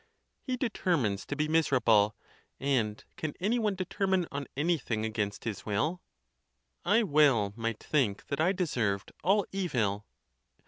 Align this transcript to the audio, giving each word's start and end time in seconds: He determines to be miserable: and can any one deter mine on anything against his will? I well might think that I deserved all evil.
He 0.41 0.57
determines 0.57 1.27
to 1.27 1.35
be 1.35 1.47
miserable: 1.47 2.15
and 2.59 3.03
can 3.17 3.35
any 3.39 3.59
one 3.59 3.75
deter 3.75 4.07
mine 4.07 4.25
on 4.31 4.47
anything 4.57 5.05
against 5.05 5.43
his 5.43 5.63
will? 5.63 6.01
I 6.83 7.03
well 7.03 7.53
might 7.55 7.83
think 7.83 8.25
that 8.29 8.41
I 8.41 8.51
deserved 8.51 9.11
all 9.23 9.45
evil. 9.51 10.07